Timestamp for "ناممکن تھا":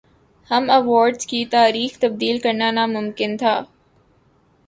2.71-3.55